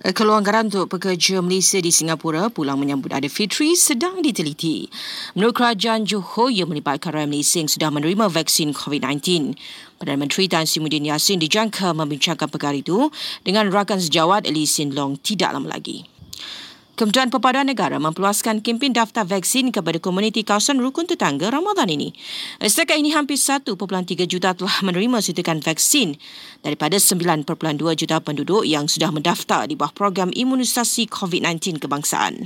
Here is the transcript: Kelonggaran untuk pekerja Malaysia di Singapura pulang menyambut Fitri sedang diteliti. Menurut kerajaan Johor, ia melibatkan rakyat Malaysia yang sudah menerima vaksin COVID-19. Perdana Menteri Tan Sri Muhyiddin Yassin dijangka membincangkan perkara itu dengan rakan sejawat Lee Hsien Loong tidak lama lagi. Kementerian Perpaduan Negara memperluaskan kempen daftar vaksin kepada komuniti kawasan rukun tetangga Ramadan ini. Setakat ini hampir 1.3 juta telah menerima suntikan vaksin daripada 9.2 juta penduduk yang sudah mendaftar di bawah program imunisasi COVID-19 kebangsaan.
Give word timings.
Kelonggaran 0.00 0.72
untuk 0.72 0.96
pekerja 0.96 1.44
Malaysia 1.44 1.76
di 1.76 1.92
Singapura 1.92 2.48
pulang 2.48 2.80
menyambut 2.80 3.12
Fitri 3.28 3.76
sedang 3.76 4.24
diteliti. 4.24 4.88
Menurut 5.36 5.60
kerajaan 5.60 6.08
Johor, 6.08 6.48
ia 6.48 6.64
melibatkan 6.64 7.12
rakyat 7.12 7.28
Malaysia 7.28 7.60
yang 7.60 7.68
sudah 7.68 7.92
menerima 7.92 8.32
vaksin 8.32 8.72
COVID-19. 8.72 9.60
Perdana 10.00 10.24
Menteri 10.24 10.48
Tan 10.48 10.64
Sri 10.64 10.80
Muhyiddin 10.80 11.12
Yassin 11.12 11.36
dijangka 11.36 11.92
membincangkan 11.92 12.48
perkara 12.48 12.80
itu 12.80 13.12
dengan 13.44 13.68
rakan 13.68 14.00
sejawat 14.00 14.48
Lee 14.48 14.64
Hsien 14.64 14.96
Loong 14.96 15.20
tidak 15.20 15.52
lama 15.52 15.68
lagi. 15.68 16.19
Kementerian 17.00 17.32
Perpaduan 17.32 17.64
Negara 17.64 17.96
memperluaskan 17.96 18.60
kempen 18.60 18.92
daftar 18.92 19.24
vaksin 19.24 19.72
kepada 19.72 19.96
komuniti 19.96 20.44
kawasan 20.44 20.84
rukun 20.84 21.08
tetangga 21.08 21.48
Ramadan 21.48 21.88
ini. 21.88 22.12
Setakat 22.60 23.00
ini 23.00 23.16
hampir 23.16 23.40
1.3 23.40 23.72
juta 24.28 24.52
telah 24.52 24.76
menerima 24.84 25.24
suntikan 25.24 25.64
vaksin 25.64 26.20
daripada 26.60 27.00
9.2 27.00 27.48
juta 27.96 28.20
penduduk 28.20 28.68
yang 28.68 28.84
sudah 28.84 29.08
mendaftar 29.16 29.64
di 29.64 29.80
bawah 29.80 29.96
program 29.96 30.28
imunisasi 30.28 31.08
COVID-19 31.08 31.80
kebangsaan. 31.80 32.44